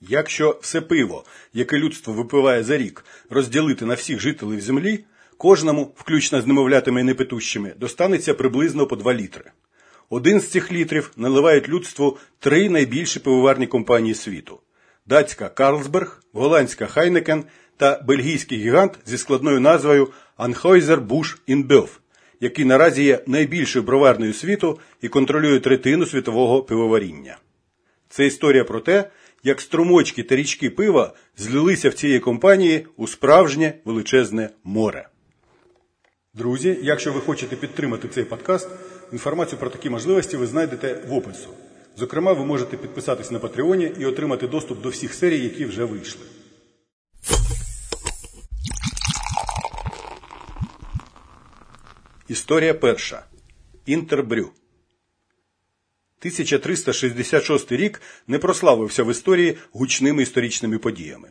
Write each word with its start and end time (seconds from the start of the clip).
Якщо 0.00 0.58
все 0.62 0.80
пиво, 0.80 1.24
яке 1.52 1.78
людство 1.78 2.12
випиває 2.12 2.62
за 2.64 2.78
рік, 2.78 3.04
розділити 3.30 3.86
на 3.86 3.94
всіх 3.94 4.20
жителів 4.20 4.60
землі, 4.60 5.04
кожному, 5.36 5.94
включно 5.96 6.40
з 6.40 6.46
немовлятими 6.46 7.00
і 7.00 7.04
непитущими, 7.04 7.74
достанеться 7.76 8.34
приблизно 8.34 8.86
по 8.86 8.96
2 8.96 9.14
літри. 9.14 9.50
Один 10.10 10.40
з 10.40 10.46
цих 10.46 10.72
літрів 10.72 11.10
наливають 11.16 11.68
людству 11.68 12.18
три 12.38 12.68
найбільші 12.68 13.20
пивоварні 13.20 13.66
компанії 13.66 14.14
світу: 14.14 14.60
датська 15.06 15.48
Карлсберг, 15.48 16.22
голландська 16.32 16.86
Хайнекен 16.86 17.44
та 17.76 18.02
бельгійський 18.06 18.58
гігант 18.58 18.98
зі 19.06 19.18
складною 19.18 19.60
назвою 19.60 20.08
Anheuser 20.38 21.06
Busch 21.06 21.36
InBev, 21.48 21.88
який 22.40 22.64
наразі 22.64 23.04
є 23.04 23.22
найбільшою 23.26 23.84
броварною 23.84 24.32
світу 24.32 24.78
і 25.02 25.08
контролює 25.08 25.60
третину 25.60 26.06
світового 26.06 26.62
пивоваріння. 26.62 27.38
Це 28.08 28.26
історія 28.26 28.64
про 28.64 28.80
те, 28.80 29.10
як 29.42 29.60
струмочки 29.60 30.22
та 30.22 30.36
річки 30.36 30.70
пива 30.70 31.14
злилися 31.36 31.88
в 31.88 31.94
цієї 31.94 32.20
компанії 32.20 32.86
у 32.96 33.06
справжнє 33.06 33.74
величезне 33.84 34.50
море. 34.64 35.08
Друзі, 36.34 36.78
якщо 36.82 37.12
ви 37.12 37.20
хочете 37.20 37.56
підтримати 37.56 38.08
цей 38.08 38.24
подкаст, 38.24 38.68
інформацію 39.12 39.58
про 39.58 39.70
такі 39.70 39.90
можливості 39.90 40.36
ви 40.36 40.46
знайдете 40.46 41.04
в 41.08 41.12
опису. 41.12 41.48
Зокрема, 41.96 42.32
ви 42.32 42.44
можете 42.44 42.76
підписатись 42.76 43.30
на 43.30 43.38
Патреоні 43.38 43.92
і 43.98 44.04
отримати 44.04 44.48
доступ 44.48 44.82
до 44.82 44.88
всіх 44.88 45.14
серій, 45.14 45.38
які 45.38 45.64
вже 45.64 45.84
вийшли. 45.84 46.22
Історія 52.28 52.74
перша. 52.74 53.24
Інтербрю. 53.86 54.50
1366 56.20 57.72
рік 57.72 58.02
не 58.26 58.38
прославився 58.38 59.02
в 59.02 59.10
історії 59.10 59.56
гучними 59.72 60.22
історичними 60.22 60.78
подіями. 60.78 61.28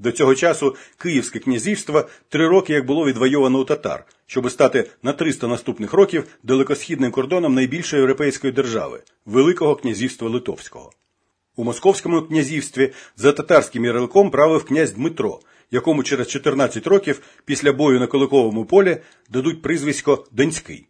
До 0.00 0.12
цього 0.12 0.34
часу 0.34 0.76
Київське 0.98 1.38
князівство 1.38 2.08
три 2.28 2.48
роки 2.48 2.72
як 2.72 2.86
було 2.86 3.06
відвойовано 3.06 3.60
у 3.60 3.64
татар, 3.64 4.04
щоб 4.26 4.50
стати 4.50 4.90
на 5.02 5.12
300 5.12 5.48
наступних 5.48 5.92
років 5.92 6.24
далекосхідним 6.42 7.10
кордоном 7.10 7.54
найбільшої 7.54 8.00
європейської 8.00 8.52
держави 8.52 9.02
Великого 9.26 9.76
князівства 9.76 10.28
Литовського. 10.28 10.92
У 11.56 11.64
Московському 11.64 12.22
князівстві 12.22 12.92
за 13.16 13.32
татарським 13.32 13.84
ярликом 13.84 14.30
правив 14.30 14.64
князь 14.64 14.92
Дмитро, 14.92 15.40
якому 15.70 16.02
через 16.02 16.28
14 16.28 16.86
років 16.86 17.20
після 17.44 17.72
бою 17.72 18.00
на 18.00 18.06
Куликовому 18.06 18.64
полі 18.64 18.98
дадуть 19.30 19.62
прізвисько 19.62 20.26
Донський. 20.32 20.86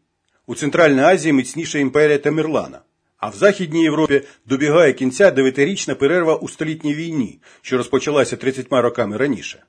У 0.46 0.54
Центральній 0.54 1.00
Азії 1.00 1.32
міцніша 1.32 1.78
імперія 1.78 2.18
Тамірлана. 2.18 2.80
А 3.20 3.28
в 3.28 3.34
Західній 3.34 3.82
Європі 3.82 4.22
добігає 4.46 4.92
кінця 4.92 5.30
дев'ятирічна 5.30 5.94
перерва 5.94 6.36
у 6.36 6.48
столітній 6.48 6.94
війні, 6.94 7.38
що 7.62 7.76
розпочалася 7.76 8.36
30 8.36 8.66
роками 8.70 9.16
раніше. 9.16 9.62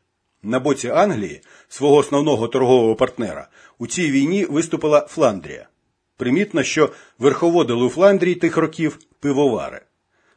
На 0.43 0.59
боці 0.59 0.87
Англії, 0.87 1.41
свого 1.69 1.95
основного 1.95 2.47
торгового 2.47 2.95
партнера, 2.95 3.47
у 3.79 3.87
цій 3.87 4.11
війні 4.11 4.45
виступила 4.45 5.07
Фландрія. 5.09 5.67
Примітно, 6.17 6.63
що 6.63 6.89
верховодили 7.19 7.85
у 7.85 7.89
Фландрії 7.89 8.35
тих 8.35 8.57
років 8.57 8.99
пивовари. 9.19 9.81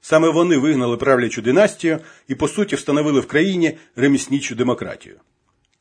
Саме 0.01 0.29
вони 0.29 0.59
вигнали 0.59 0.97
правлячу 0.97 1.42
династію 1.42 1.98
і, 2.29 2.35
по 2.35 2.48
суті, 2.48 2.77
встановили 2.77 3.20
в 3.20 3.27
країні 3.27 3.79
реміснічу 3.97 4.55
демократію. 4.55 5.17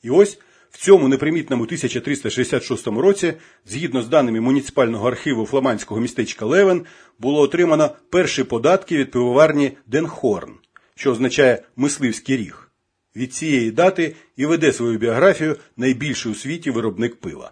І 0.02 0.09
ось 0.09 0.39
в 0.74 0.78
цьому 0.78 1.08
непримітному 1.08 1.64
1366 1.64 2.88
році, 2.88 3.34
згідно 3.66 4.02
з 4.02 4.08
даними 4.08 4.42
муніципального 4.42 5.08
архіву 5.08 5.46
фламандського 5.46 6.02
містечка 6.02 6.46
Левен, 6.46 6.86
було 7.20 7.42
отримано 7.42 7.90
перші 8.10 8.44
податки 8.44 8.98
від 8.98 9.12
пивоварні 9.12 9.72
Денхорн, 9.88 10.52
що 10.96 11.12
означає 11.12 11.64
мисливський 11.76 12.38
ріг. 12.38 12.70
Від 13.16 13.34
цієї 13.34 13.72
дати 13.72 14.16
і 14.38 14.46
веде 14.46 14.74
свою 14.74 14.98
біографію 14.98 15.58
найбільший 15.78 16.32
у 16.32 16.36
світі 16.36 16.72
виробник 16.72 17.16
пива. 17.16 17.52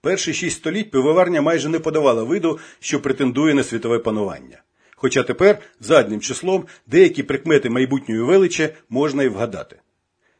Перші 0.00 0.34
шість 0.34 0.56
століть 0.56 0.90
пивоварня 0.90 1.42
майже 1.42 1.68
не 1.68 1.78
подавала 1.78 2.22
виду, 2.22 2.58
що 2.80 3.02
претендує 3.02 3.54
на 3.54 3.62
світове 3.62 3.98
панування. 3.98 4.62
Хоча 4.96 5.22
тепер 5.22 5.58
заднім 5.80 6.20
числом 6.20 6.66
деякі 6.86 7.22
прикмети 7.22 7.70
майбутньої 7.70 8.20
величі 8.20 8.68
можна 8.88 9.22
і 9.22 9.28
вгадати. 9.28 9.76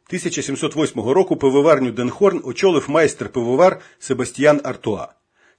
1708 0.09 1.01
року 1.01 1.35
пивоварню 1.35 1.91
Денхорн 1.91 2.41
очолив 2.43 2.89
майстер-пивовар 2.89 3.79
Себастьян 3.99 4.61
Артуа. 4.63 5.07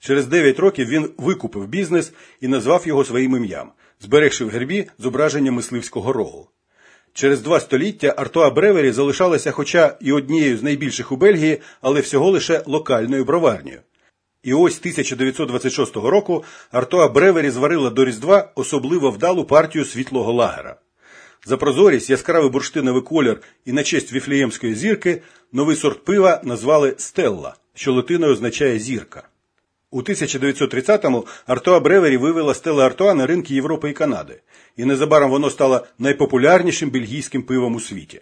Через 0.01 0.27
9 0.27 0.59
років 0.59 0.89
він 0.89 1.11
викупив 1.19 1.67
бізнес 1.67 2.13
і 2.41 2.49
назвав 2.49 2.89
його 2.89 3.05
своїм 3.05 3.37
ім'ям, 3.37 3.73
зберегши 4.01 4.45
в 4.45 4.49
гербі 4.49 4.87
зображення 4.99 5.53
мисливського 5.53 6.13
рогу. 6.13 6.49
Через 7.13 7.41
два 7.41 7.61
століття 7.61 8.15
Артуа 8.17 8.51
Бревері 8.51 8.93
залишалася 8.93 9.51
хоча 9.51 9.97
і 10.01 10.13
однією 10.13 10.59
з 10.59 10.63
найбільших 10.63 11.13
у 11.13 11.17
Бельгії, 11.17 11.61
але 11.81 12.01
всього 12.01 12.31
лише 12.31 12.63
локальною 12.67 13.25
броварнею. 13.25 13.81
І 14.43 14.55
ось 14.55 14.79
1926 14.79 15.97
року 15.97 16.45
Артуа 16.71 17.09
Бревері 17.09 17.51
зварила 17.51 17.91
до 17.91 18.05
Різдва 18.05 18.53
особливо 18.55 19.11
вдалу 19.11 19.45
партію 19.45 19.85
світлого 19.85 20.33
лагера. 20.33 20.77
За 21.45 21.57
прозорість, 21.57 22.11
яскравий 22.11 22.51
бурштиновий 22.51 23.03
колір 23.03 23.41
і 23.65 23.73
на 23.73 23.83
честь 23.83 24.13
віфліємської 24.13 24.75
зірки 24.75 25.23
новий 25.53 25.77
сорт 25.77 26.05
пива 26.05 26.41
назвали 26.45 26.95
Стелла, 26.99 27.55
що 27.75 27.93
латиною 27.93 28.33
означає 28.33 28.79
зірка. 28.79 29.23
У 29.91 30.03
1930-му 30.03 31.27
Артуа 31.47 31.81
Бревері 31.81 32.17
вивела 32.17 32.55
Стелла 32.55 32.87
Артуа 32.87 33.15
на 33.15 33.27
ринки 33.27 33.55
Європи 33.55 33.91
і 33.91 33.93
Канади, 33.93 34.41
і 34.77 34.85
незабаром 34.85 35.31
воно 35.31 35.51
стало 35.51 35.87
найпопулярнішим 35.99 36.91
бельгійським 36.91 37.43
пивом 37.43 37.75
у 37.75 37.81
світі. 37.81 38.21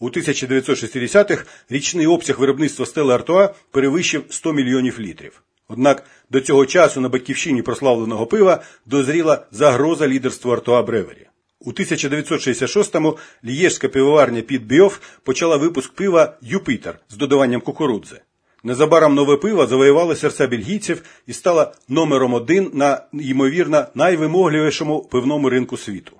У 0.00 0.10
1960-х 0.10 1.44
річний 1.70 2.06
обсяг 2.06 2.40
виробництва 2.40 2.86
Стелла 2.86 3.14
Артуа 3.14 3.54
перевищив 3.70 4.24
100 4.30 4.52
мільйонів 4.52 5.00
літрів. 5.00 5.42
Однак 5.68 6.04
до 6.30 6.40
цього 6.40 6.66
часу 6.66 7.00
на 7.00 7.08
батьківщині 7.08 7.62
прославленого 7.62 8.26
пива 8.26 8.62
дозріла 8.86 9.46
загроза 9.50 10.08
лідерству 10.08 10.52
Артуа 10.52 10.82
Бревері. 10.82 11.26
У 11.60 11.72
1966-му 11.72 13.18
лієжська 13.44 13.88
пивоварня 13.88 14.40
Піт 14.40 14.62
Біоф 14.62 14.98
почала 15.22 15.56
випуск 15.56 15.92
пива 15.92 16.36
Юпітер 16.42 16.98
з 17.08 17.16
додаванням 17.16 17.60
кукурудзи. 17.60 18.20
Незабаром 18.64 19.14
нове 19.14 19.36
пиво 19.36 19.66
завоювало 19.66 20.14
серця 20.14 20.46
бельгійців 20.46 21.02
і 21.26 21.32
стало 21.32 21.72
номером 21.88 22.34
один 22.34 22.70
на, 22.74 23.00
ймовірно, 23.12 23.86
найвимогливішому 23.94 25.00
пивному 25.00 25.50
ринку 25.50 25.76
світу. 25.76 26.12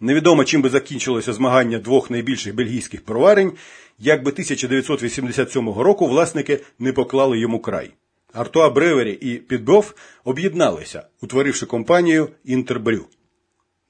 Невідомо, 0.00 0.44
чим 0.44 0.62
би 0.62 0.68
закінчилося 0.68 1.32
змагання 1.32 1.78
двох 1.78 2.10
найбільших 2.10 2.54
бельгійських 2.54 3.04
проварень, 3.04 3.52
якби 3.98 4.30
1987 4.30 5.68
року 5.68 6.06
власники 6.06 6.60
не 6.78 6.92
поклали 6.92 7.38
йому 7.38 7.58
край. 7.58 7.90
Артуа 8.32 8.70
Бревері 8.70 9.12
і 9.12 9.36
Підгоф 9.36 9.92
об'єдналися, 10.24 11.06
утворивши 11.20 11.66
компанію 11.66 12.28
Інтербрю. 12.44 13.04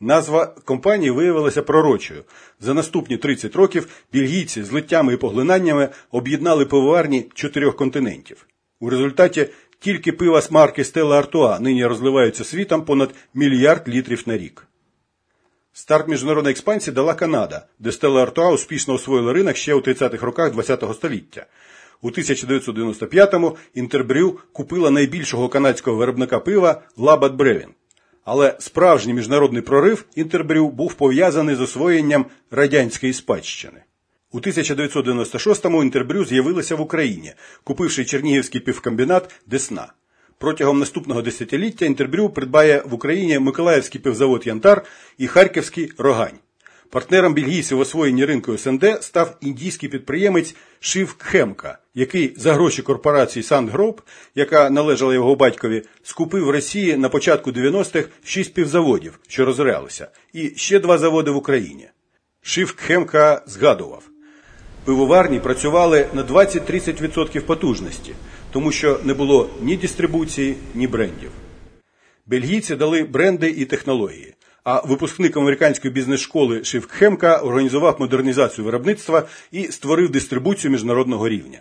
Назва 0.05 0.47
компанії 0.65 1.11
виявилася 1.11 1.63
пророчою. 1.63 2.25
За 2.61 2.75
наступні 2.75 3.17
30 3.17 3.57
років 3.57 3.89
бельгійці 4.13 4.63
з 4.63 4.73
литтями 4.73 5.15
і 5.15 5.17
поглинаннями 5.17 5.89
об'єднали 6.11 6.67
пивоварні 6.67 7.27
чотирьох 7.35 7.77
континентів. 7.77 8.47
У 8.81 8.91
результаті 8.91 9.49
тільки 9.79 10.13
пива 10.13 10.41
з 10.41 10.51
марки 10.51 10.85
Стелла 10.85 11.19
Артуа 11.19 11.59
нині 11.61 11.87
розливаються 11.87 12.45
світом 12.45 12.85
понад 12.85 13.15
мільярд 13.35 13.89
літрів 13.89 14.23
на 14.27 14.39
рік. 14.39 14.67
Старт 15.73 16.09
міжнародної 16.09 16.53
експансії 16.53 16.95
дала 16.95 17.15
Канада, 17.15 17.67
де 17.79 17.93
Стелла 17.93 18.23
Артуа 18.23 18.53
успішно 18.53 18.95
освоїла 18.95 19.33
ринок 19.33 19.57
ще 19.57 19.75
у 19.75 19.81
30-х 19.81 20.27
роках 20.27 20.55
ХХ 20.55 20.95
століття. 20.95 21.47
У 22.03 22.11
1995-му 22.11 23.57
Інтербрю 23.75 24.39
купила 24.53 24.91
найбільшого 24.91 25.49
канадського 25.49 25.97
виробника 25.97 26.39
пива 26.39 26.83
Лабат 26.97 27.35
Бревін. 27.35 27.69
Але 28.25 28.57
справжній 28.59 29.15
міжнародний 29.15 29.63
прорив 29.63 30.05
Інтербрю 30.15 30.71
був 30.71 30.95
пов'язаний 30.95 31.55
з 31.55 31.61
освоєнням 31.61 32.27
радянської 32.51 33.13
спадщини. 33.13 33.83
У 34.33 34.41
1996-му 34.41 35.83
Інтербрю 35.83 36.25
з'явилося 36.25 36.77
в 36.77 36.81
Україні, 36.81 37.33
купивши 37.65 38.05
Чернігівський 38.05 38.61
півкомбінат 38.61 39.35
Десна. 39.47 39.93
Протягом 40.39 40.79
наступного 40.79 41.23
десятиліття 41.23 41.87
Інтербрю 41.87 42.31
придбає 42.31 42.83
в 42.87 42.95
Україні 42.95 43.39
Миколаївський 43.39 44.01
півзавод 44.01 44.47
Янтар 44.47 44.85
і 45.19 45.27
Харківський 45.27 45.93
Рогань. 45.99 46.39
Партнером 46.91 47.35
бельгійців 47.35 47.79
в 47.79 47.81
освоєнні 47.81 48.25
ринку 48.25 48.59
СНД 48.59 48.99
став 49.01 49.37
індійський 49.41 49.89
підприємець 49.89 50.55
Шив 50.81 51.15
Кхемка, 51.15 51.79
який 51.95 52.35
за 52.37 52.55
гроші 52.55 52.83
корпорації 52.83 53.43
Сандгроп, 53.43 54.01
яка 54.35 54.71
належала 54.71 55.15
його 55.15 55.37
батькові, 55.37 55.83
скупив 56.03 56.45
в 56.45 56.51
Росії 56.51 56.97
на 56.97 57.09
початку 57.09 57.51
90-х 57.51 58.09
шість 58.25 58.55
півзаводів, 58.55 59.19
що 59.29 59.45
розорялися, 59.45 60.09
і 60.33 60.53
ще 60.57 60.81
два 60.81 60.99
заводи 60.99 61.31
в 61.31 61.37
Україні. 61.37 61.89
Шив 62.43 62.73
Кхемка 62.73 63.43
згадував. 63.47 64.03
Пивоварні 64.85 65.41
працювали 65.41 66.07
на 66.13 66.25
20-30% 66.25 67.41
потужності, 67.41 68.15
тому 68.53 68.73
що 68.73 69.01
не 69.05 69.15
було 69.15 69.51
ні 69.61 69.77
дистрибуції, 69.77 70.57
ні 70.75 70.87
брендів. 70.87 71.31
Бельгійці 72.27 72.77
дали 72.77 73.03
бренди 73.03 73.49
і 73.49 73.65
технології, 73.65 74.35
а 74.65 74.81
випускник 74.87 75.37
американської 75.37 75.95
бізнес-школи 75.95 76.65
Шифкхемка 76.65 77.37
організував 77.37 77.97
модернізацію 78.01 78.65
виробництва 78.65 79.23
і 79.53 79.65
створив 79.65 80.11
дистрибуцію 80.11 80.71
міжнародного 80.71 81.29
рівня. 81.29 81.61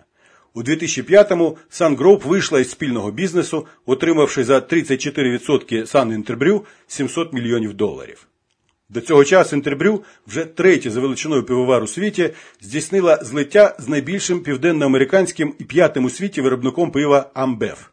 У 0.53 0.63
2005-му 0.63 1.57
Sun 1.71 1.97
Group 1.97 2.27
вийшла 2.27 2.59
із 2.59 2.69
спільного 2.71 3.11
бізнесу, 3.11 3.67
отримавши 3.85 4.43
за 4.43 4.59
34% 4.59 5.81
Sun 5.81 6.23
Interbrew 6.23 6.61
700 6.87 7.33
мільйонів 7.33 7.73
доларів. 7.73 8.27
До 8.89 9.01
цього 9.01 9.23
часу 9.23 9.55
Інтербрю, 9.55 10.03
вже 10.27 10.45
третє 10.45 10.91
за 10.91 10.99
величиною 10.99 11.43
пивовар 11.43 11.83
у 11.83 11.87
світі, 11.87 12.29
здійснила 12.61 13.19
злиття 13.21 13.75
з 13.79 13.87
найбільшим 13.87 14.39
південноамериканським 14.39 15.53
і 15.59 15.63
п'ятим 15.63 16.05
у 16.05 16.09
світі 16.09 16.41
виробником 16.41 16.91
пива 16.91 17.31
Амбеф. 17.33 17.92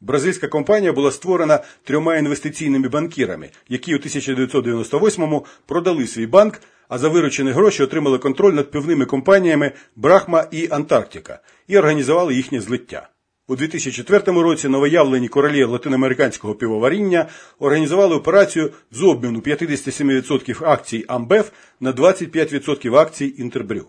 Бразильська 0.00 0.48
компанія 0.48 0.92
була 0.92 1.10
створена 1.10 1.60
трьома 1.84 2.16
інвестиційними 2.16 2.88
банкірами, 2.88 3.50
які 3.68 3.94
у 3.94 3.98
1998-му 3.98 5.46
продали 5.66 6.06
свій 6.06 6.26
банк, 6.26 6.60
а 6.88 6.98
за 6.98 7.08
виручені 7.08 7.50
гроші 7.50 7.82
отримали 7.82 8.18
контроль 8.18 8.52
над 8.52 8.70
пивними 8.70 9.04
компаніями 9.04 9.72
Брахма 9.96 10.46
і 10.50 10.68
Антарктика 10.70 11.40
і 11.68 11.78
організували 11.78 12.34
їхнє 12.34 12.60
злиття. 12.60 13.08
У 13.48 13.56
2004 13.56 14.42
році 14.42 14.68
новоявлені 14.68 15.28
королі 15.28 15.64
латиноамериканського 15.64 16.54
півоваріння 16.54 17.26
організували 17.58 18.16
операцію 18.16 18.70
з 18.90 19.02
обміну 19.02 19.40
57% 19.40 20.64
акцій 20.64 21.04
Амбеф 21.08 21.50
на 21.80 21.92
25% 21.92 22.96
акцій 22.96 23.34
Інтербрю. 23.38 23.86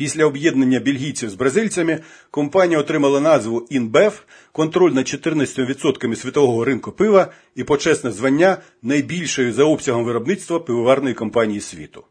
Після 0.00 0.26
об'єднання 0.26 0.80
бельгійців 0.80 1.30
з 1.30 1.34
бразильцями 1.34 2.00
компанія 2.30 2.80
отримала 2.80 3.20
назву 3.20 3.66
Інбеф, 3.70 4.20
контроль 4.52 4.92
над 4.92 5.06
14% 5.06 6.16
світового 6.16 6.64
ринку 6.64 6.92
пива 6.92 7.32
і 7.54 7.64
почесне 7.64 8.10
звання 8.10 8.56
найбільшої 8.82 9.52
за 9.52 9.64
обсягом 9.64 10.04
виробництва 10.04 10.60
пивоварної 10.60 11.14
компанії 11.14 11.60
світу. 11.60 12.04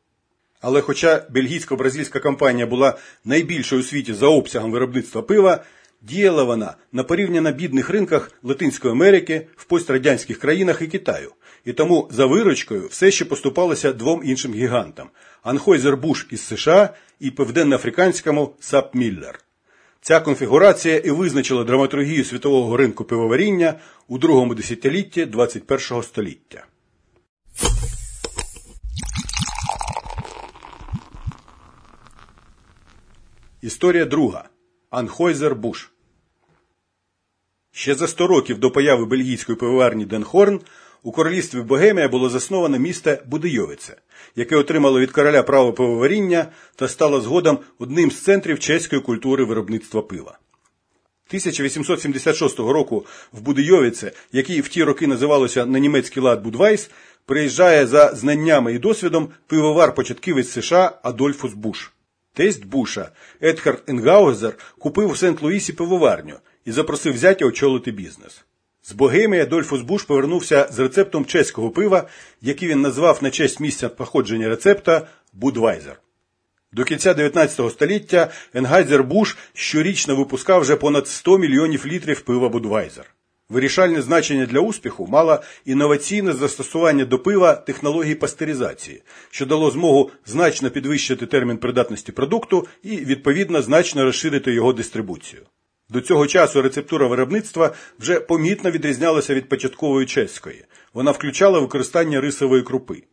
Але 0.62 0.82
хоча 0.82 1.26
бельгійсько-бразильська 1.34 2.20
компанія 2.22 2.68
була 2.68 2.98
найбільшою 3.26 3.82
у 3.82 3.86
світі 3.86 4.14
за 4.14 4.28
обсягом 4.28 4.72
виробництва 4.72 5.22
пива, 5.22 5.64
діяла 6.02 6.44
вона 6.44 6.76
на 6.92 7.04
порівняно 7.04 7.52
бідних 7.52 7.90
ринках 7.90 8.32
Латинської 8.44 8.92
Америки, 8.92 9.48
в 9.56 9.66
пострадянських 9.66 10.40
країнах 10.40 10.82
і 10.82 10.88
Китаю, 10.88 11.32
і 11.66 11.74
тому 11.74 12.08
за 12.12 12.26
виручкою 12.26 12.88
все 12.88 13.12
ще 13.12 13.26
поступалося 13.26 13.94
двом 13.94 14.22
іншим 14.24 14.54
гігантам 14.54 15.10
Анхойзер 15.44 15.98
Буш 15.98 16.28
із 16.30 16.42
США 16.42 16.90
і 17.20 17.32
південноафриканському 17.32 18.56
Сап 18.60 18.96
Міллер. 18.96 19.40
Ця 20.02 20.20
конфігурація 20.20 20.98
і 20.98 21.12
визначила 21.12 21.64
драматургію 21.64 22.26
світового 22.26 22.78
ринку 22.78 23.04
пивоваріння 23.04 23.74
у 24.08 24.18
другому 24.18 24.56
десятилітті 24.56 25.26
21-го 25.26 26.04
століття. 26.04 26.66
Історія 33.62 34.06
друга. 34.06 34.50
Анхойзер 34.90 35.56
Буш. 35.56 35.92
Ще 37.72 37.96
за 37.96 38.08
100 38.08 38.28
років 38.28 38.60
до 38.60 38.72
появи 38.72 39.06
бельгійської 39.06 39.58
пивоварні 39.58 40.06
Денхорн 40.06 40.62
у 41.04 41.12
королівстві 41.12 41.62
Богемія 41.62 42.08
було 42.08 42.30
засноване 42.30 42.80
місто 42.80 43.18
Будийовице, 43.26 43.96
яке 44.36 44.56
отримало 44.56 45.00
від 45.00 45.12
короля 45.12 45.44
право 45.44 45.74
пивоваріння 45.74 46.46
та 46.76 46.88
стало 46.88 47.22
згодом 47.22 47.60
одним 47.80 48.12
з 48.12 48.20
центрів 48.24 48.60
чеської 48.60 49.02
культури 49.02 49.44
виробництва 49.44 50.02
пива. 50.02 50.40
1876 51.28 52.60
року 52.60 53.06
в 53.32 53.42
Будейовице, 53.42 54.12
який 54.32 54.62
в 54.62 54.68
ті 54.68 54.84
роки 54.84 55.08
називалося 55.08 55.66
на 55.66 55.80
німецький 55.80 56.24
лад 56.24 56.44
Будвайс, 56.44 56.90
приїжджає 57.26 57.88
за 57.88 58.16
знаннями 58.16 58.74
і 58.74 58.80
досвідом 58.80 59.30
пивовар-початківець 59.48 60.52
США 60.52 61.00
Адольфус 61.04 61.54
Буш. 61.54 61.92
Тесть 62.34 62.66
Буша 62.66 63.12
Еберхард 63.42 63.84
Енгайзер 63.88 64.58
купив 64.80 65.10
у 65.10 65.16
Сент-Луїсі 65.16 65.74
пивоварню 65.74 66.36
і 66.66 66.72
запросив 66.72 67.18
зятя 67.18 67.46
очолити 67.46 67.92
бізнес. 67.92 68.46
З 68.84 68.92
Богемії 68.92 69.42
Адольфус 69.42 69.82
Буш 69.82 70.04
повернувся 70.04 70.68
з 70.72 70.80
рецептом 70.80 71.26
чеського 71.26 71.70
пива, 71.70 72.08
який 72.42 72.70
він 72.70 72.82
назвав 72.82 73.20
на 73.22 73.32
честь 73.32 73.60
місця 73.60 73.90
походження 73.90 74.50
рецепта 74.50 75.08
Будвайзер. 75.34 76.02
До 76.72 76.84
кінця 76.84 77.14
19 77.14 77.72
століття 77.72 78.32
Енгайзер 78.54 79.04
Буш 79.04 79.38
щорічно 79.54 80.16
випускав 80.16 80.62
вже 80.62 80.76
понад 80.76 81.08
100 81.08 81.38
мільйонів 81.38 81.86
літрів 81.86 82.22
пива 82.22 82.50
Будвайзер. 82.50 83.06
Вирішальне 83.50 84.02
значення 84.02 84.46
для 84.46 84.60
успіху 84.60 85.08
мало 85.08 85.42
інноваційне 85.66 86.34
застосування 86.34 87.06
до 87.06 87.20
пива 87.20 87.54
технології 87.54 88.16
пастеризації, 88.16 89.04
що 89.32 89.46
дало 89.46 89.72
змогу 89.72 90.12
значно 90.26 90.70
підвищити 90.70 91.26
термін 91.26 91.58
придатності 91.58 92.12
продукту 92.12 92.68
і, 92.84 92.98
відповідно, 92.98 93.62
значно 93.62 94.04
розширити 94.04 94.54
його 94.54 94.74
дистрибуцію. 94.74 95.42
До 95.90 96.02
цього 96.02 96.28
часу 96.28 96.62
рецептура 96.62 97.08
виробництва 97.08 97.74
вже 98.00 98.20
помітно 98.20 98.72
відрізнялася 98.72 99.34
від 99.34 99.50
початкової 99.50 100.06
чеської. 100.06 100.66
Вона 100.94 101.12
включала 101.12 101.60
використання 101.60 102.22
рисової 102.22 102.64
крупи. 102.64 103.04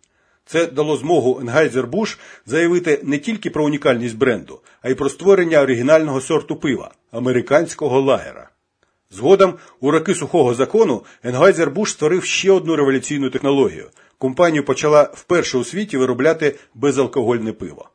Це 0.47 0.67
дало 0.67 0.97
змогу 0.97 1.41
Енгайзер 1.41 1.87
Буш 1.87 2.19
заявити 2.47 3.01
не 3.03 3.19
тільки 3.19 3.51
про 3.51 3.65
унікальність 3.65 4.17
бренду, 4.17 4.61
а 4.83 4.89
й 4.89 4.95
про 4.95 5.09
створення 5.09 5.63
оригінального 5.63 6.21
сорту 6.21 6.57
пива 6.57 6.91
американського 7.11 8.01
лагера. 8.01 8.51
Згодом, 9.11 9.55
у 9.81 9.91
роки 9.91 10.15
сухого 10.15 10.55
закону, 10.55 11.05
Енгайзер 11.23 11.71
Буш 11.71 11.93
створив 11.93 12.25
ще 12.25 12.53
одну 12.53 12.77
революційну 12.77 13.31
технологію. 13.31 13.91
Компанія 14.19 14.63
почала 14.63 15.03
вперше 15.15 15.59
у 15.59 15.65
світі 15.65 15.97
виробляти 15.97 16.59
безалкогольне 16.75 17.53
пиво. 17.53 17.89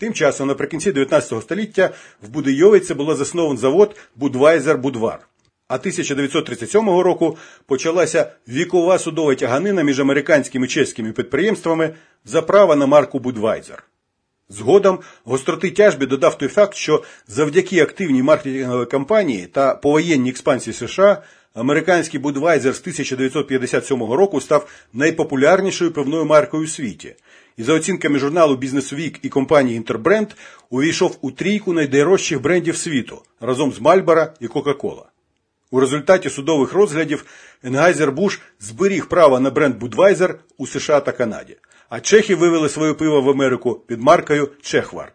Тим 0.00 0.14
часом, 0.14 0.48
наприкінці 0.48 0.92
19 0.92 1.42
століття, 1.42 1.90
в 2.22 2.28
Будийовиці 2.28 2.94
було 2.94 3.14
заснований 3.14 3.58
завод 3.58 3.96
Будвайзер 4.16 4.78
Будвар. 4.78 5.28
А 5.68 5.74
1937 5.74 6.88
року 6.88 7.36
почалася 7.66 8.32
вікова 8.48 8.98
судова 8.98 9.34
тяганина 9.34 9.82
між 9.82 10.00
американськими 10.00 10.66
і 10.66 10.68
чеськими 10.68 11.12
підприємствами 11.12 11.94
за 12.24 12.42
право 12.42 12.76
на 12.76 12.86
марку 12.86 13.18
Будвайзер. 13.18 13.84
Згодом 14.48 14.98
гостроти 15.24 15.70
тяжбі 15.70 16.06
додав 16.06 16.38
той 16.38 16.48
факт, 16.48 16.74
що 16.74 17.02
завдяки 17.28 17.80
активній 17.80 18.22
маркетинговій 18.22 18.86
кампанії 18.86 19.46
та 19.52 19.74
повоєнній 19.74 20.30
експансії 20.30 20.74
США 20.74 21.22
американський 21.54 22.20
Будвайзер 22.20 22.74
з 22.74 22.80
1957 22.80 24.12
року 24.12 24.40
став 24.40 24.68
найпопулярнішою 24.92 25.92
пивною 25.92 26.24
маркою 26.24 26.64
у 26.64 26.66
світі. 26.66 27.14
І 27.56 27.62
за 27.62 27.74
оцінками 27.74 28.18
журналу 28.18 28.56
Business 28.56 28.94
Week 28.94 29.18
і 29.22 29.28
компанії 29.28 29.76
Інтербренд 29.76 30.28
увійшов 30.70 31.18
у 31.20 31.30
трійку 31.30 31.72
найдорожчих 31.72 32.42
брендів 32.42 32.76
світу 32.76 33.22
разом 33.40 33.72
з 33.72 33.80
Мальбора 33.80 34.34
і 34.40 34.48
Кока-Кола. 34.48 35.04
У 35.70 35.80
результаті 35.80 36.30
судових 36.30 36.72
розглядів 36.72 37.24
Ангайзер 37.64 38.12
Буш 38.12 38.40
зберіг 38.60 39.06
право 39.06 39.40
на 39.40 39.50
бренд 39.50 39.76
Будвайзер 39.76 40.38
у 40.56 40.66
США 40.66 41.00
та 41.00 41.12
Канаді 41.12 41.56
а 41.90 42.00
чехи 42.00 42.34
вивели 42.34 42.68
своє 42.68 42.94
пиво 42.94 43.20
в 43.20 43.30
Америку 43.30 43.74
під 43.86 44.00
маркою 44.00 44.48
Чехвар. 44.62 45.12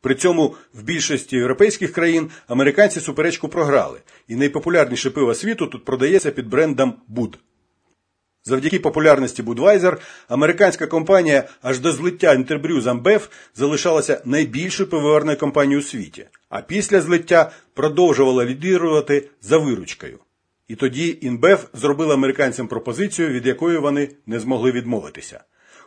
При 0.00 0.14
цьому 0.14 0.54
в 0.74 0.82
більшості 0.82 1.36
європейських 1.36 1.92
країн 1.92 2.30
американці 2.46 3.00
суперечку 3.00 3.48
програли, 3.48 4.00
і 4.28 4.36
найпопулярніше 4.36 5.10
пиво 5.10 5.34
світу 5.34 5.66
тут 5.66 5.84
продається 5.84 6.30
під 6.30 6.48
брендом 6.48 6.94
Буд. 7.08 7.38
Завдяки 8.44 8.78
популярності 8.78 9.42
Будвайзер, 9.42 9.98
американська 10.28 10.86
компанія 10.86 11.48
аж 11.62 11.78
до 11.78 11.92
злиття 11.92 12.34
Інтербрю 12.34 12.80
з 12.80 12.86
Амбеф 12.86 13.28
залишалася 13.54 14.22
найбільшою 14.24 14.88
пивоварною 14.88 15.38
компанією 15.38 15.80
у 15.80 15.82
світі, 15.82 16.26
а 16.48 16.60
після 16.60 17.00
злиття 17.00 17.50
продовжувала 17.74 18.44
лідирувати 18.44 19.28
за 19.42 19.58
виручкою. 19.58 20.18
І 20.68 20.74
тоді 20.74 21.18
Інбеф 21.20 21.64
зробила 21.72 22.14
американцям 22.14 22.68
пропозицію, 22.68 23.28
від 23.28 23.46
якої 23.46 23.78
вони 23.78 24.08
не 24.26 24.40
змогли 24.40 24.72
відмовитися. 24.72 25.40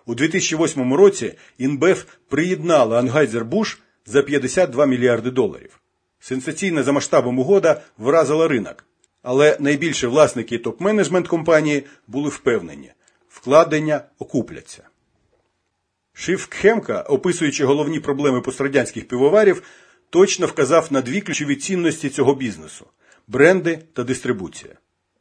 У 0.06 0.16
2008 0.16 0.94
році 0.94 1.34
Інбеф 1.58 2.06
приєднала 2.30 3.00
Ангайзер 3.00 3.46
Буш 3.46 3.80
за 4.06 4.22
52 4.22 4.86
мільярди 4.86 5.32
доларів. 5.32 5.80
Сенсаційна 6.20 6.84
за 6.84 6.92
масштабом 6.92 7.40
угода 7.40 7.82
вразила 7.98 8.48
ринок, 8.48 8.86
але 9.26 9.58
найбільше 9.60 10.08
власники 10.08 10.58
топ-менеджмент 10.58 11.28
компанії 11.28 11.84
були 12.08 12.30
впевнені, 12.30 12.92
вкладення 13.30 14.02
окупляться. 14.20 14.84
Шиф 16.14 16.46
Кхемка, 16.48 17.02
описуючи 17.02 17.66
головні 17.66 18.00
проблеми 18.00 18.42
пострадянських 18.42 19.08
пивоварів, 19.08 19.64
точно 20.10 20.48
вказав 20.48 20.88
на 20.90 21.02
дві 21.02 21.22
ключові 21.22 21.56
цінності 21.56 22.10
цього 22.10 22.36
бізнесу 22.36 22.86
бренди 23.28 23.80
та 23.94 24.04
дистрибуція. 24.04 24.74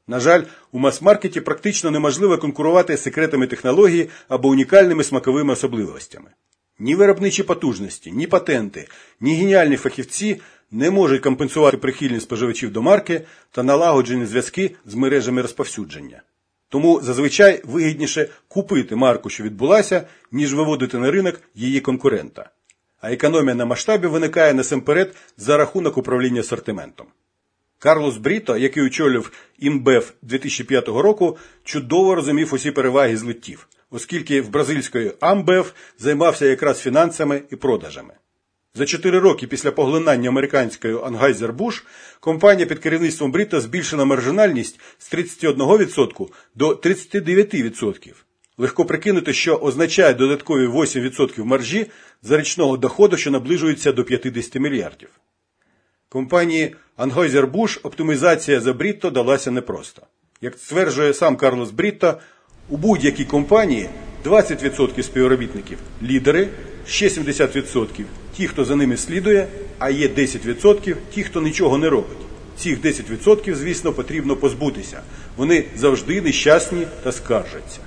На 0.07 0.21
жаль, 0.21 0.43
у 0.73 0.79
мас-маркеті 0.79 1.41
практично 1.41 1.91
неможливо 1.91 2.39
конкурувати 2.39 2.97
з 2.97 3.03
секретами 3.03 3.47
технології 3.47 4.09
або 4.29 4.49
унікальними 4.49 5.05
смаковими 5.05 5.53
особливостями. 5.53 6.31
Ні 6.79 6.95
виробничі 6.95 7.43
потужності, 7.43 8.13
ні 8.13 8.27
патенти, 8.27 8.89
ні 9.21 9.37
геніальні 9.37 9.77
фахівці 9.77 10.41
не 10.71 10.91
можуть 10.91 11.23
компенсувати 11.23 11.77
прихильність 11.77 12.23
споживачів 12.23 12.73
до 12.73 12.83
марки 12.83 13.23
та 13.51 13.63
налагоджені 13.63 14.27
зв'язки 14.27 14.77
з 14.87 14.95
мережами 14.95 15.43
розповсюдження. 15.43 16.23
Тому 16.69 17.01
зазвичай 17.03 17.63
вигідніше 17.65 18.29
купити 18.49 18.97
марку, 18.97 19.31
що 19.31 19.45
відбулася, 19.45 20.07
ніж 20.33 20.55
виводити 20.55 20.99
на 20.99 21.11
ринок 21.11 21.41
її 21.55 21.81
конкурента. 21.81 22.51
А 23.01 23.13
економія 23.13 23.55
на 23.55 23.65
масштабі 23.65 24.07
виникає 24.07 24.55
насамперед 24.55 25.15
за 25.37 25.57
рахунок 25.57 25.99
управління 25.99 26.41
асортиментом. 26.41 27.07
Карлос 27.79 28.17
Бріто, 28.17 28.57
який 28.57 28.83
очолював 28.83 29.31
імбеф 29.59 30.13
2005 30.23 30.89
року, 30.89 31.39
чудово 31.65 32.15
розумів 32.15 32.55
усі 32.55 32.71
переваги 32.71 33.17
злиттів, 33.17 33.69
оскільки 33.91 34.41
в 34.41 34.49
бразильської 34.49 35.13
Амбеф 35.21 35.73
займався 35.99 36.47
якраз 36.47 36.81
фінансами 36.81 37.43
і 37.51 37.57
продажами. 37.57 38.15
За 38.77 38.87
чотири 38.87 39.19
роки 39.19 39.47
після 39.47 39.71
поглинання 39.71 40.29
американської 40.29 40.95
Anheuser-Busch 40.95 41.83
компанія 42.21 42.67
під 42.67 42.79
керівництвом 42.79 43.33
Бріта 43.33 43.61
збільшила 43.61 44.05
маржинальність 44.05 44.81
з 44.99 45.13
31% 45.15 46.29
до 46.55 46.69
39%. 46.71 48.13
Легко 48.59 48.85
прикинути, 48.85 49.33
що 49.33 49.57
означає 49.57 50.15
додаткові 50.15 50.67
8% 50.67 51.45
маржі 51.45 51.87
за 52.23 52.39
річного 52.39 52.77
доходу, 52.77 53.17
що 53.17 53.31
наближується 53.31 53.93
до 53.93 54.05
50 54.05 54.55
мільярдів. 54.55 55.09
Компанії 56.09 56.77
Anheuser-Busch 56.99 57.79
оптимізація 57.83 58.61
за 58.61 58.73
Брітто 58.73 59.11
далася 59.11 59.51
непросто. 59.51 60.03
Як 60.41 60.59
стверджує 60.59 61.15
сам 61.15 61.37
Карлос 61.37 61.71
Брітто, 61.71 62.19
у 62.69 62.77
будь-якій 62.77 63.25
компанії 63.25 63.89
20% 64.25 65.03
співробітників 65.03 65.79
лідери, 66.03 66.49
ще 66.87 67.09
70% 67.09 68.05
ті, 68.37 68.47
хто 68.47 68.65
за 68.65 68.77
ними 68.77 68.97
слідує, 68.97 69.49
а 69.79 69.91
є 69.91 70.09
10% 70.09 70.97
ті, 71.15 71.23
хто 71.23 71.43
нічого 71.43 71.79
не 71.79 71.91
робить. 71.91 72.19
Цих 72.57 72.81
10%, 72.81 73.55
звісно, 73.55 73.93
потрібно 73.93 74.37
позбутися. 74.37 75.03
Вони 75.37 75.65
завжди 75.77 76.21
нещасні 76.21 76.87
та 77.03 77.13
скаржаться. 77.13 77.81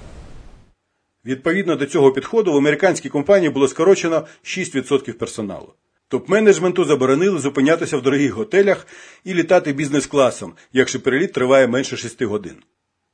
Відповідно 1.26 1.76
до 1.76 1.86
цього 1.86 2.12
підходу 2.12 2.54
в 2.54 2.58
американській 2.58 3.10
компанії 3.10 3.50
було 3.50 3.68
скорочено 3.68 4.26
6% 4.44 5.14
персоналу. 5.14 5.74
Топ-менеджменту 6.10 6.86
заборонили 6.86 7.40
зупинятися 7.40 7.98
в 7.98 8.02
дорогих 8.02 8.34
готелях 8.34 8.88
і 9.24 9.34
літати 9.34 9.74
бізнес-класом, 9.74 10.54
якщо 10.74 11.00
переліт 11.00 11.34
триває 11.34 11.68
менше 11.68 11.98
6 11.98 12.22
годин. 12.22 12.56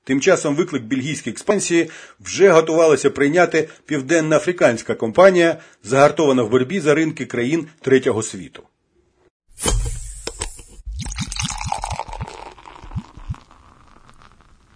Тим 0.03 0.21
часом 0.21 0.55
виклик 0.55 0.83
бельгійської 0.83 1.31
експансії 1.31 1.89
вже 2.19 2.49
готувалася 2.49 3.09
прийняти 3.09 3.69
південноафриканська 3.85 4.95
компанія, 4.95 5.57
загартована 5.83 6.43
в 6.43 6.49
боротьбі 6.49 6.79
за 6.79 6.93
ринки 6.95 7.25
країн 7.25 7.67
третього 7.81 8.23
світу. 8.23 8.63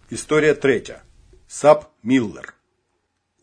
Історія 0.09 0.53
третя. 0.53 1.01
Сап 1.47 1.85
Міллер. 2.03 2.53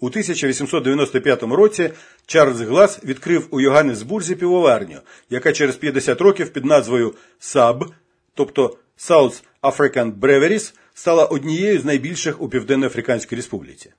У 0.01 0.07
1895 0.07 1.43
році 1.43 1.91
Чарльз 2.27 2.61
Глас 2.61 3.05
відкрив 3.05 3.47
у 3.51 3.61
Йоганнесбурзі 3.61 4.35
півоварню, 4.35 4.99
яка 5.31 5.53
через 5.53 5.77
50 5.77 6.21
років 6.21 6.49
під 6.49 6.65
назвою 6.65 7.15
САБ, 7.39 7.93
тобто 8.35 8.79
South 8.99 9.43
African 9.63 10.13
Breweries, 10.13 10.75
стала 10.95 11.25
однією 11.25 11.79
з 11.81 11.85
найбільших 11.85 12.43
у 12.43 12.49
Південно-Африканській 12.49 13.37
Республіці. 13.37 13.93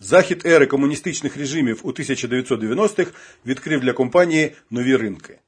Захід 0.00 0.42
ери 0.46 0.66
комуністичних 0.66 1.36
режимів 1.36 1.80
у 1.82 1.92
1990-х 1.92 3.10
відкрив 3.46 3.80
для 3.80 3.92
компанії 3.92 4.52
нові 4.70 4.96
ринки. 4.96 5.38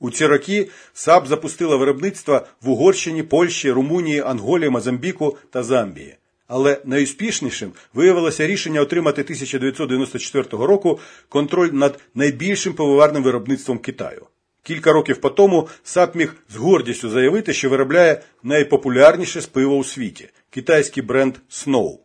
У 0.00 0.10
ці 0.10 0.26
роки 0.26 0.68
САБ 0.92 1.26
запустила 1.26 1.76
виробництво 1.76 2.46
в 2.62 2.70
Угорщині, 2.70 3.22
Польщі, 3.22 3.70
Румунії, 3.70 4.20
Анголі, 4.20 4.68
Мозамбіку 4.68 5.36
та 5.50 5.62
Замбії. 5.62 6.16
Але 6.46 6.80
найуспішнішим 6.84 7.72
виявилося 7.94 8.46
рішення 8.46 8.80
отримати 8.80 9.22
1994 9.22 10.66
року 10.66 11.00
контроль 11.28 11.70
над 11.72 12.00
найбільшим 12.14 12.72
пивоварним 12.72 13.22
виробництвом 13.22 13.78
Китаю. 13.78 14.26
Кілька 14.62 14.92
років 14.92 15.20
по 15.20 15.30
тому 15.30 15.68
САП 15.82 16.14
міг 16.14 16.34
з 16.50 16.56
гордістю 16.56 17.08
заявити, 17.08 17.52
що 17.52 17.70
виробляє 17.70 18.22
найпопулярніше 18.42 19.40
з 19.40 19.46
пива 19.46 19.74
у 19.74 19.84
світі 19.84 20.28
китайський 20.50 21.02
бренд 21.02 21.34
Snow. 21.50 21.98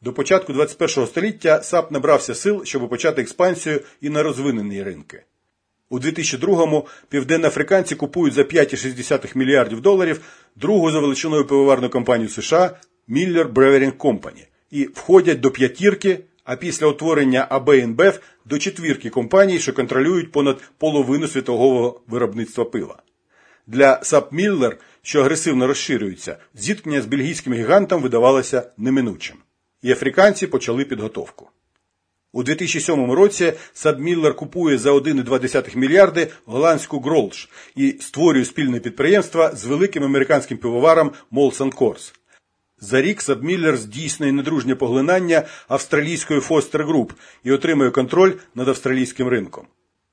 До 0.00 0.12
початку 0.12 0.52
21 0.52 1.06
століття 1.06 1.62
САП 1.62 1.90
набрався 1.90 2.34
сил, 2.34 2.64
щоб 2.64 2.88
почати 2.88 3.22
експансію 3.22 3.80
і 4.00 4.10
на 4.10 4.22
розвинені 4.22 4.82
ринки. 4.82 5.22
У 5.90 5.98
2002-му 5.98 6.86
південноафриканці 7.08 7.94
купують 7.94 8.34
за 8.34 8.42
5,6 8.42 9.36
мільярдів 9.38 9.80
доларів 9.80 10.20
другу 10.56 10.90
за 10.90 11.00
величиною 11.00 11.46
пивоварну 11.46 11.90
компанію 11.90 12.28
США 12.28 12.76
Miller 13.08 13.52
Brewing 13.52 13.92
Company 13.92 14.46
і 14.70 14.84
входять 14.84 15.40
до 15.40 15.50
п'ятірки, 15.50 16.20
а 16.44 16.56
після 16.56 16.86
утворення 16.86 17.46
АБ 17.50 17.70
до 18.44 18.58
четвірки 18.58 19.10
компаній, 19.10 19.58
що 19.58 19.72
контролюють 19.72 20.32
понад 20.32 20.62
половину 20.78 21.28
світового 21.28 22.00
виробництва 22.06 22.64
пива. 22.64 23.02
Для 23.66 24.00
САП 24.02 24.32
Міллер, 24.32 24.78
що 25.02 25.20
агресивно 25.20 25.66
розширюється, 25.66 26.36
зіткнення 26.54 27.02
з 27.02 27.06
бельгійським 27.06 27.54
гігантом 27.54 28.02
видавалося 28.02 28.70
неминучим. 28.78 29.36
І 29.82 29.92
африканці 29.92 30.46
почали 30.46 30.84
підготовку. 30.84 31.48
У 32.32 32.42
2007 32.42 33.12
році 33.12 33.52
САП 33.72 33.98
Міллер 33.98 34.36
купує 34.36 34.78
за 34.78 34.92
1,2 34.92 35.76
мільярди 35.76 36.28
голландську 36.46 37.00
Гролш 37.00 37.48
і 37.76 37.96
створює 38.00 38.44
спільне 38.44 38.80
підприємство 38.80 39.50
з 39.54 39.64
великим 39.64 40.04
американським 40.04 40.58
пивоваром 40.58 41.12
Молсон 41.30 41.70
Корс. 41.70 42.14
За 42.80 43.02
рік 43.02 43.22
Сабміллер 43.22 43.76
здійснює 43.76 44.32
недружнє 44.32 44.74
поглинання 44.74 45.42
австралійської 45.68 46.40
Фостер 46.40 46.86
Груп 46.86 47.12
і 47.44 47.52
отримує 47.52 47.90
контроль 47.90 48.32
над 48.54 48.68
австралійським 48.68 49.28
ринком. 49.28 49.66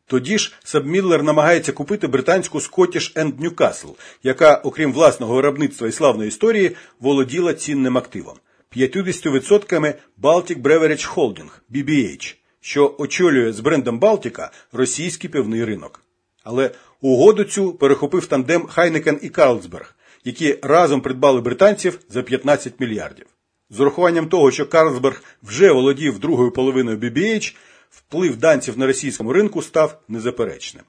Тоді 0.08 0.38
ж 0.38 0.54
Сабміллер 0.64 1.24
намагається 1.24 1.72
купити 1.72 2.08
британську 2.08 2.60
Scottish 2.60 3.18
and 3.18 3.34
Newcastle, 3.40 3.96
яка, 4.24 4.56
окрім 4.56 4.94
власного 4.94 5.36
виробництва 5.36 5.88
і 5.88 5.92
славної 5.92 6.28
історії, 6.28 6.76
володіла 7.00 7.54
цінним 7.54 7.98
активом 7.98 8.36
50% 8.78 9.94
Baltic 10.22 10.62
Beverage 10.62 11.14
Holding 11.16 11.50
BBH, 11.72 12.36
що 12.62 12.96
очолює 12.98 13.54
з 13.54 13.60
брендом 13.60 14.00
Балтіка 14.00 14.52
російський 14.72 15.30
пивний 15.30 15.66
ринок. 15.66 16.04
Але 16.44 16.72
угоду 17.02 17.44
цю 17.44 17.74
перехопив 17.74 18.26
тандем 18.26 18.68
Хайнекен 18.68 19.20
і 19.22 19.30
Карлсберг, 19.30 19.96
які 20.24 20.60
разом 20.62 21.02
придбали 21.02 21.42
британців 21.42 22.00
за 22.10 22.22
15 22.22 22.80
мільярдів. 22.80 23.26
З 23.70 23.80
урахуванням 23.80 24.28
того, 24.28 24.52
що 24.52 24.66
Карлсберг 24.66 25.24
вже 25.44 25.72
володів 25.72 26.20
другою 26.20 26.52
половиною 26.52 26.98
BBH, 26.98 27.56
вплив 27.90 28.38
данців 28.38 28.78
на 28.78 28.88
російському 28.88 29.34
ринку 29.34 29.62
став 29.62 30.02
незаперечним. 30.08 30.84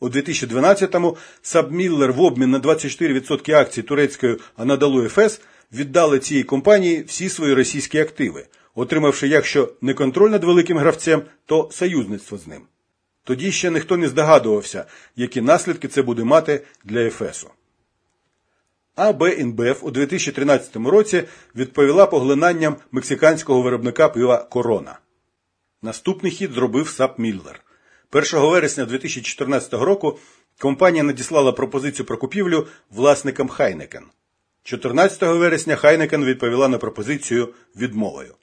У 0.00 0.08
2012-му 0.08 1.16
Сабміллер 1.42 2.12
в 2.12 2.20
обмін 2.20 2.50
на 2.50 2.58
24% 2.58 3.54
акцій 3.54 3.82
турецької 3.82 4.36
Анадолу 4.56 5.08
ФС 5.08 5.40
віддали 5.72 6.18
цій 6.18 6.42
компанії 6.42 7.02
всі 7.02 7.28
свої 7.28 7.54
російські 7.54 7.98
активи, 7.98 8.46
отримавши 8.74 9.28
якщо 9.28 9.72
не 9.80 9.94
контроль 9.94 10.30
над 10.30 10.44
великим 10.44 10.78
гравцем, 10.78 11.22
то 11.46 11.68
союзництво 11.72 12.38
з 12.38 12.46
ним. 12.46 12.62
Тоді 13.24 13.52
ще 13.52 13.70
ніхто 13.70 13.96
не 13.96 14.08
здогадувався, 14.08 14.84
які 15.16 15.40
наслідки 15.40 15.88
це 15.88 16.02
буде 16.02 16.24
мати 16.24 16.60
для 16.84 17.00
Ефесу. 17.00 17.50
АБ 18.96 19.22
«Інбеф» 19.38 19.84
у 19.84 19.90
2013 19.90 20.76
році 20.76 21.24
відповіла 21.56 22.06
поглинанням 22.06 22.76
мексиканського 22.90 23.62
виробника 23.62 24.08
пива 24.08 24.36
Корона. 24.36 24.98
Наступний 25.82 26.32
хід 26.32 26.52
зробив 26.52 26.88
САБ 26.88 27.18
Міллер. 27.18 27.60
1 28.12 28.40
вересня 28.40 28.84
2014 28.84 29.72
року 29.72 30.18
компанія 30.58 31.04
надіслала 31.04 31.52
пропозицію 31.52 32.06
про 32.06 32.16
купівлю 32.16 32.66
власникам 32.90 33.48
Хайнекен. 33.48 34.02
14 34.62 35.22
вересня 35.22 35.76
Хайнекен 35.76 36.24
відповіла 36.24 36.68
на 36.68 36.78
пропозицію 36.78 37.48
відмовою. 37.76 38.34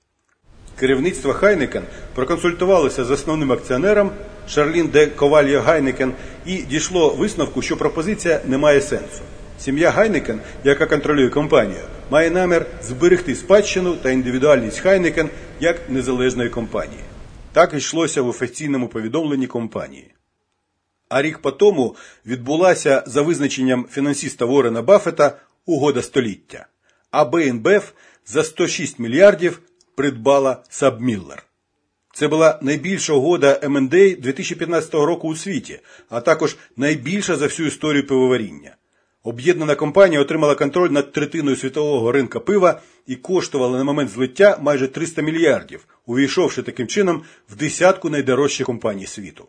Керівництво 0.80 1.34
Хайнекен 1.34 1.84
проконсультувалося 2.16 3.06
з 3.06 3.12
основним 3.12 3.52
акціонером 3.52 4.12
Шарлін 4.48 4.88
де 4.88 5.08
Карвальо 5.08 5.62
Гайнекен 5.62 6.14
і 6.46 6.58
дійшло 6.58 7.10
висновку, 7.10 7.62
що 7.62 7.78
пропозиція 7.78 8.42
не 8.46 8.58
має 8.58 8.82
сенсу. 8.82 9.22
Сім'я 9.60 9.92
Гайнекен, 9.92 10.40
яка 10.64 10.86
контролює 10.86 11.30
компанію, 11.30 11.82
має 12.10 12.32
намір 12.32 12.66
зберегти 12.84 13.36
спадщину 13.36 13.96
та 13.96 14.10
індивідуальність 14.12 14.80
Хайнекен 14.80 15.30
як 15.60 15.90
незалежної 15.90 16.50
компанії. 16.50 17.02
Так 17.52 17.74
йшлося 17.74 18.22
в 18.22 18.28
офіційному 18.28 18.88
повідомленні 18.88 19.48
компанії. 19.48 20.14
А 21.10 21.22
рік 21.22 21.40
по 21.40 21.52
тому 21.52 21.96
відбулася 22.26 23.04
за 23.08 23.22
визначенням 23.22 23.86
фінансиста 23.92 24.46
Ворена 24.46 24.82
Баффета 24.82 25.38
угода 25.66 26.02
століття. 26.02 26.66
А 27.12 27.26
БНБФ 27.26 27.92
за 28.26 28.44
106 28.44 29.00
мільярдів 29.00 29.62
придбала 29.96 30.64
Сабміллер. 30.70 31.44
Це 32.14 32.28
була 32.28 32.60
найбільша 32.62 33.14
угода 33.14 33.60
МНД 33.64 33.90
2015 33.90 34.94
року 34.94 35.28
у 35.28 35.36
світі, 35.36 35.80
а 36.10 36.22
також 36.22 36.58
найбільша 36.78 37.36
за 37.36 37.46
всю 37.46 37.68
історію 37.68 38.08
пивоваріння. 38.08 38.76
Об'єднана 39.24 39.76
компанія 39.76 40.22
отримала 40.22 40.56
контроль 40.56 40.90
над 40.90 41.12
третиною 41.12 41.56
світового 41.56 42.12
ринка 42.12 42.40
пива 42.40 42.82
і 43.08 43.16
коштувала 43.16 43.78
на 43.78 43.84
момент 43.84 44.10
злиття 44.10 44.58
майже 44.62 44.88
300 44.88 45.22
мільярдів, 45.22 45.88
увійшовши 46.06 46.64
таким 46.64 46.88
чином 46.88 47.24
в 47.50 47.56
десятку 47.56 48.10
найдорожчих 48.10 48.66
компаній 48.66 49.08
світу. 49.08 49.48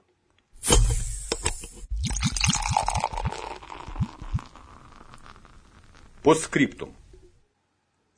Постскриптум. 6.23 6.89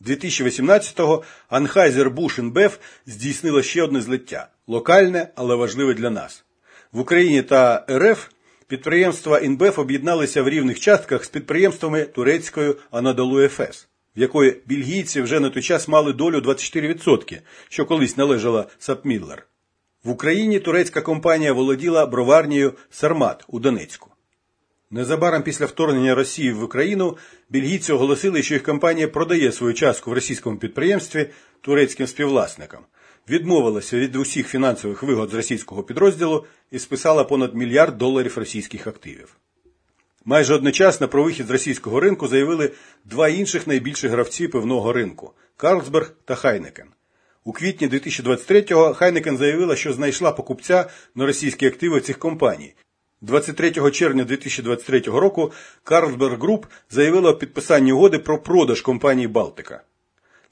2018-го 0.07 1.25
Anheuser-Busch 1.51 2.41
InBev 2.41 2.79
здійснило 3.07 3.63
ще 3.63 3.83
одне 3.83 4.01
злиття 4.01 4.49
локальне, 4.67 5.29
але 5.35 5.55
важливе 5.55 5.95
для 5.95 6.11
нас. 6.11 6.45
В 6.93 7.01
Україні 7.01 7.43
та 7.43 7.87
РФ 7.91 8.29
підприємства 8.73 9.41
InBev 9.41 9.81
об'єдналися 9.81 10.43
в 10.43 10.49
рівних 10.49 10.81
частках 10.81 11.25
з 11.25 11.29
підприємствами 11.29 12.03
турецькою 12.03 12.77
Анадолу 12.91 13.41
Ефес, 13.41 13.89
в 14.17 14.21
якої 14.21 14.63
більгійці 14.67 15.23
вже 15.23 15.41
на 15.41 15.51
той 15.51 15.63
час 15.63 15.89
мали 15.89 16.13
долю 16.13 16.39
24%, 16.39 17.39
що 17.69 17.87
колись 17.87 18.17
належала 18.17 18.67
Сапміллер. 18.79 19.47
В 20.05 20.11
Україні 20.11 20.61
турецька 20.61 21.01
компанія 21.01 21.53
володіла 21.53 22.07
броварнією 22.07 22.73
Сармат 22.91 23.45
у 23.49 23.59
Донецьку. 23.59 24.11
Незабаром 24.91 25.43
після 25.43 25.67
вторгнення 25.67 26.15
Росії 26.15 26.53
в 26.53 26.63
Україну 26.63 27.17
бельгійці 27.51 27.93
оголосили, 27.93 28.43
що 28.43 28.55
їх 28.55 28.63
компанія 28.63 29.09
продає 29.09 29.53
свою 29.53 29.75
частку 29.75 30.11
в 30.11 30.15
російському 30.15 30.57
підприємстві 30.57 31.31
турецьким 31.61 32.07
співвласникам, 32.07 32.81
відмовилася 33.29 33.99
від 33.99 34.17
усіх 34.17 34.49
фінансових 34.49 35.03
вигод 35.03 35.31
з 35.31 35.35
російського 35.35 35.83
підрозділу 35.83 36.45
і 36.71 36.79
списала 36.79 37.25
понад 37.25 37.55
мільярд 37.55 37.99
доларів 37.99 38.39
російських 38.39 38.87
активів. 38.87 39.37
Майже 40.25 40.55
одночасно 40.55 41.09
про 41.09 41.23
вихід 41.25 41.47
з 41.47 41.51
російського 41.51 42.01
ринку 42.01 42.29
заявили 42.29 42.73
два 43.05 43.29
інших 43.29 43.67
найбільших 43.67 44.11
гравці 44.11 44.49
пивного 44.49 44.93
ринку 44.93 45.33
Карлсберг 45.57 46.15
та 46.25 46.35
Хайнекен. 46.35 46.87
У 47.45 47.53
квітні 47.53 47.89
2023-го 47.89 48.95
Хайнекен 48.95 49.39
заявила, 49.39 49.77
що 49.77 49.93
знайшла 49.93 50.33
покупця 50.33 50.91
на 51.15 51.27
російські 51.27 51.67
активи 51.67 52.01
цих 52.01 52.19
компаній 52.19 52.75
23 53.21 53.91
червня 53.91 54.25
2023 54.25 55.01
року 55.01 55.53
Carlsberg 55.85 56.39
Group 56.39 56.65
заявила 56.91 57.31
о 57.31 57.37
підписанні 57.37 57.93
угоди 57.93 58.19
про 58.19 58.39
продаж 58.39 58.81
компанії 58.81 59.29
Балтика. 59.29 59.83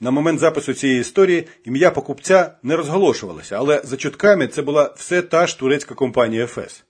На 0.03 0.11
момент 0.11 0.39
запису 0.39 0.73
цієї 0.73 0.99
історії 0.99 1.47
ім'я 1.63 1.91
покупця 1.91 2.51
не 2.63 2.75
розголошувалося, 2.75 3.55
але 3.57 3.81
за 3.83 3.97
чутками 3.97 4.47
це 4.47 4.61
була 4.61 4.93
все 4.97 5.21
та 5.21 5.47
ж 5.47 5.59
турецька 5.59 5.95
компанія 5.95 6.47
ФЕС. 6.47 6.83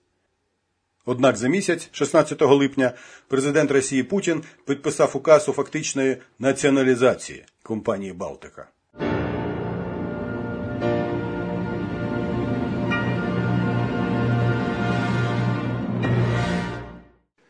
Однак 1.06 1.36
за 1.36 1.48
місяць, 1.48 1.88
16 1.92 2.42
липня, 2.42 2.92
президент 3.28 3.70
Росії 3.70 4.02
Путін 4.02 4.42
підписав 4.66 5.10
указ 5.14 5.48
у 5.48 5.52
фактичної 5.52 6.16
націоналізації 6.38 7.44
компанії 7.62 8.12
Балтика. 8.12 8.68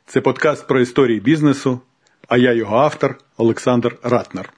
Це 0.07 0.21
подкаст 0.21 0.67
про 0.67 0.81
історії 0.81 1.21
бізнесу, 1.21 1.81
а 2.29 2.37
я 2.37 2.53
його 2.53 2.77
автор 2.77 3.19
Олександр 3.37 3.99
Ратнер. 4.03 4.53